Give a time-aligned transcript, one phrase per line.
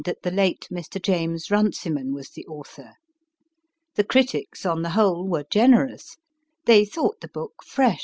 [0.03, 0.99] 40 MY FIRST BOOK that the late Mr.
[1.03, 2.93] James Runciman was the author.
[3.93, 6.17] The critics on the whole were generous.
[6.65, 7.99] They thought the book fresh.